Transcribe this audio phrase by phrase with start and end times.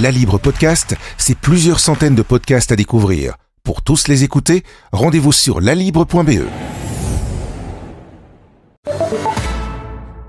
[0.00, 3.34] La Libre Podcast, c'est plusieurs centaines de podcasts à découvrir.
[3.64, 6.46] Pour tous les écouter, rendez-vous sur lalibre.be.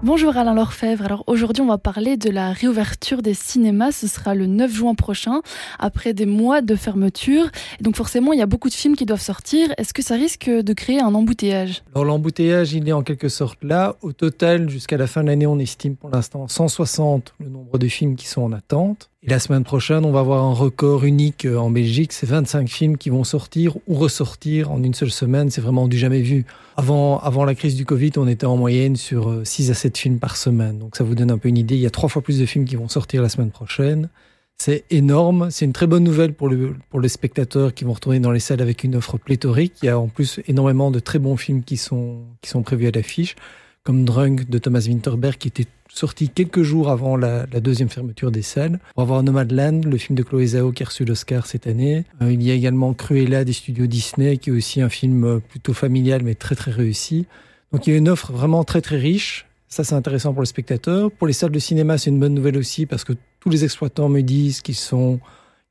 [0.03, 1.05] Bonjour Alain Lorfèvre.
[1.05, 3.93] Alors aujourd'hui, on va parler de la réouverture des cinémas.
[3.93, 5.41] Ce sera le 9 juin prochain,
[5.79, 7.49] après des mois de fermeture.
[7.79, 9.69] donc forcément, il y a beaucoup de films qui doivent sortir.
[9.77, 11.83] Est-ce que ça risque de créer un embouteillage?
[11.93, 13.95] Alors l'embouteillage, il est en quelque sorte là.
[14.01, 17.87] Au total, jusqu'à la fin de l'année, on estime pour l'instant 160 le nombre de
[17.87, 19.10] films qui sont en attente.
[19.23, 22.11] Et la semaine prochaine, on va avoir un record unique euh, en Belgique.
[22.11, 25.51] C'est 25 films qui vont sortir ou ressortir en une seule semaine.
[25.51, 26.43] C'est vraiment du jamais vu.
[26.75, 29.95] Avant, avant la crise du Covid, on était en moyenne sur 6 euh, à 7
[29.95, 30.79] films par semaine.
[30.79, 31.75] Donc ça vous donne un peu une idée.
[31.75, 34.09] Il y a trois fois plus de films qui vont sortir la semaine prochaine.
[34.57, 35.51] C'est énorme.
[35.51, 38.39] C'est une très bonne nouvelle pour, le, pour les spectateurs qui vont retourner dans les
[38.39, 39.73] salles avec une offre pléthorique.
[39.83, 42.87] Il y a en plus énormément de très bons films qui sont, qui sont prévus
[42.87, 43.35] à l'affiche
[43.83, 48.41] comme Drunk de Thomas Winterberg qui était sorti quelques jours avant la, deuxième fermeture des
[48.41, 48.79] salles.
[48.95, 52.05] On va voir Nomadland, le film de Chloé Zhao qui a reçu l'Oscar cette année.
[52.21, 55.39] Euh, il y a également Cruella des studios Disney qui est aussi un film euh,
[55.39, 57.25] plutôt familial mais très très réussi.
[57.71, 59.47] Donc il y a une offre vraiment très très riche.
[59.67, 61.11] Ça c'est intéressant pour les spectateurs.
[61.11, 64.09] Pour les salles de cinéma c'est une bonne nouvelle aussi parce que tous les exploitants
[64.09, 65.19] me disent qu'ils sont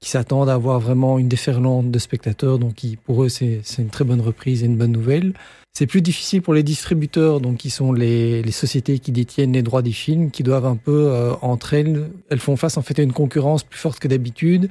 [0.01, 2.59] qui s'attendent à avoir vraiment une déferlante de spectateurs.
[2.59, 5.35] Donc pour eux c'est une très bonne reprise et une bonne nouvelle.
[5.73, 9.83] C'est plus difficile pour les distributeurs, donc qui sont les, sociétés qui détiennent les droits
[9.83, 13.03] des films, qui doivent un peu euh, entre elles, elles font face en fait à
[13.03, 14.69] une concurrence plus forte que d'habitude.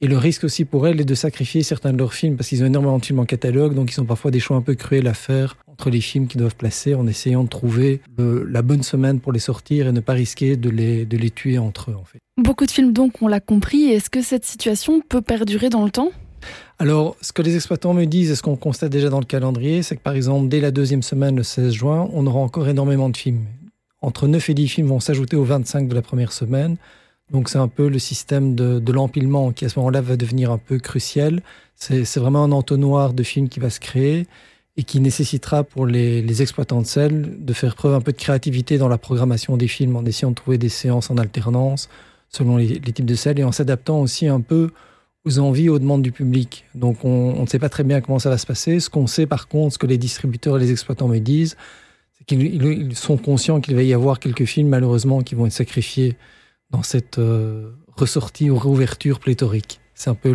[0.00, 2.62] Et le risque aussi pour elles est de sacrifier certains de leurs films parce qu'ils
[2.62, 5.08] ont énormément de films en catalogue, donc ils ont parfois des choix un peu cruels
[5.08, 9.20] à faire entre les films qu'ils doivent placer en essayant de trouver la bonne semaine
[9.20, 12.04] pour les sortir et ne pas risquer de les, de les tuer entre eux en
[12.04, 12.18] fait.
[12.36, 13.84] Beaucoup de films donc, on l'a compris.
[13.84, 16.10] Est-ce que cette situation peut perdurer dans le temps?
[16.80, 19.84] Alors, ce que les exploitants me disent et ce qu'on constate déjà dans le calendrier,
[19.84, 23.08] c'est que par exemple, dès la deuxième semaine, le 16 juin, on aura encore énormément
[23.08, 23.44] de films.
[24.02, 26.76] Entre 9 et 10 films vont s'ajouter aux 25 de la première semaine.
[27.30, 30.58] Donc c'est un peu le système de, l'empilement qui à ce moment-là va devenir un
[30.58, 31.40] peu crucial.
[31.76, 34.26] C'est vraiment un entonnoir de films qui va se créer
[34.78, 38.78] et qui nécessitera pour les, exploitants de salles de faire preuve un peu de créativité
[38.78, 41.88] dans la programmation des films en essayant de trouver des séances en alternance
[42.30, 44.70] selon les, types de salles et en s'adaptant aussi un peu
[45.24, 46.64] aux envies, aux demandes du public.
[46.76, 48.78] Donc on, ne sait pas très bien comment ça va se passer.
[48.78, 51.56] Ce qu'on sait par contre, ce que les distributeurs et les exploitants me disent,
[52.16, 56.16] c'est qu'ils sont conscients qu'il va y avoir quelques films malheureusement qui vont être sacrifiés
[56.70, 59.80] dans cette euh, ressortie ou réouverture pléthorique.
[59.94, 60.32] C'est un peu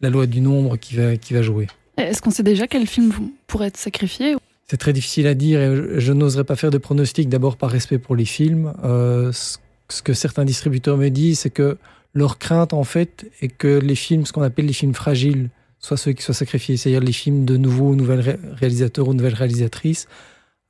[0.00, 1.66] la loi du nombre qui va jouer.
[1.96, 3.12] Est-ce qu'on sait déjà quels films
[3.46, 4.36] pourraient être sacrifiés
[4.68, 7.98] C'est très difficile à dire et je, n'oserais pas faire de pronostic d'abord par respect
[7.98, 8.72] pour les films.
[8.84, 11.78] Euh, ce que certains distributeurs me disent, c'est que
[12.14, 15.50] leur crainte, en fait, est que les films, ce qu'on appelle les films fragiles,
[15.80, 20.08] soient ceux qui soient sacrifiés, c'est-à-dire les films de nouveaux nouvelles réalisateurs ou nouvelles réalisatrices,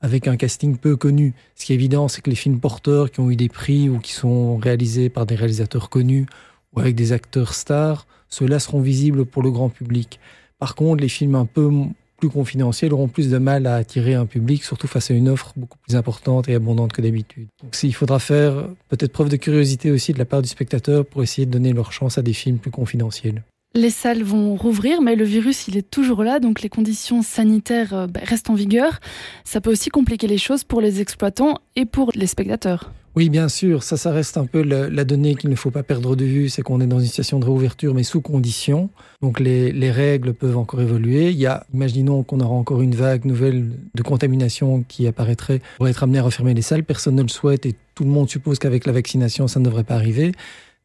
[0.01, 1.35] avec un casting peu connu.
[1.55, 4.01] Ce qui est évident, c'est que les films porteurs qui ont eu des prix ou
[4.01, 6.27] qui sont réalisés par des réalisateurs connus
[6.73, 10.19] ou avec des acteurs stars, ceux-là seront visibles pour le grand public.
[10.65, 11.71] Par contre, les films un peu
[12.17, 15.53] plus confidentiels auront plus de mal à attirer un public, surtout face à une offre
[15.57, 17.49] beaucoup plus importante et abondante que d'habitude.
[17.63, 21.23] Donc il faudra faire peut-être preuve de curiosité aussi de la part du spectateur pour
[21.23, 23.43] essayer de donner leur chance à des films plus confidentiels.
[23.75, 27.93] Les salles vont rouvrir, mais le virus, il est toujours là, donc les conditions sanitaires
[27.93, 29.01] euh, bah, restent en vigueur.
[29.45, 32.91] Ça peut aussi compliquer les choses pour les exploitants et pour les spectateurs.
[33.17, 36.17] Oui, bien sûr, ça, ça reste un peu la, donnée qu'il ne faut pas perdre
[36.17, 38.91] de vue, c'est qu'on est dans une situation de réouverture, mais sous conditions.
[39.23, 41.31] Donc les, les, règles peuvent encore évoluer.
[41.31, 45.87] Il y a, imaginons qu'on aura encore une vague nouvelle de contamination qui apparaîtrait pour
[45.87, 46.83] être amené à refermer les salles.
[46.83, 49.85] Personne ne le souhaite et tout le monde suppose qu'avec la vaccination, ça ne devrait
[49.85, 50.33] pas arriver.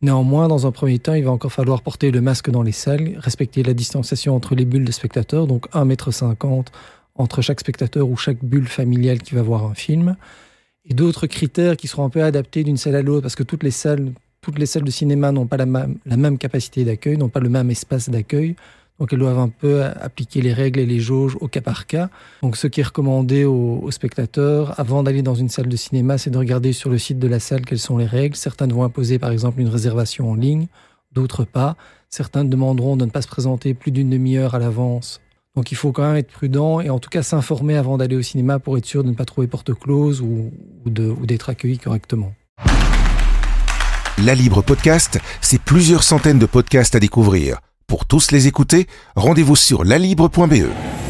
[0.04, 3.18] Néanmoins, dans un premier temps, il va encore falloir porter le masque dans les salles,
[3.18, 6.64] respecter la distanciation entre les bulles de spectateurs, donc 1,50 m
[7.16, 10.16] entre chaque spectateur ou chaque bulle familiale qui va voir un film
[10.86, 13.64] et d'autres critères qui seront un peu adaptés d'une salle à l'autre, parce que toutes
[13.64, 17.40] les salles, toutes les salles de cinéma n'ont pas la, même capacité d'accueil, n'ont pas
[17.40, 18.56] le même espace d'accueil.
[19.00, 22.10] Donc elles doivent un peu appliquer les règles et les jauges au cas par cas.
[22.42, 26.32] Donc ce qui est recommandé aux, spectateurs avant d'aller dans une salle de cinéma, c'est
[26.32, 28.36] de regarder sur le site de la salle quelles sont les règles.
[28.36, 30.68] Certains vont imposer par exemple une réservation en ligne,
[31.14, 31.78] d'autres pas.
[32.10, 35.22] Certains demanderont de ne pas se présenter plus d'une demi-heure à l'avance
[35.56, 38.22] donc il faut quand même être prudent et en tout cas s'informer avant d'aller au
[38.22, 40.52] cinéma pour être sûr de ne pas trouver porte close ou,
[40.86, 42.34] ou d'être accueilli correctement.
[44.26, 47.62] La Libre Podcast, c'est plusieurs centaines de podcasts à découvrir.
[47.88, 48.86] Pour tous les écouter,
[49.16, 51.09] rendez-vous sur lalibre.be.